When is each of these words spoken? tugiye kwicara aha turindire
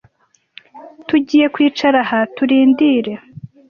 tugiye 1.07 1.45
kwicara 1.53 1.99
aha 2.05 2.19
turindire 2.35 3.13